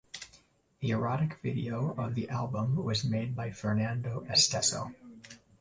[0.79, 4.95] The erotic video of the album was made by Fernando Esteso.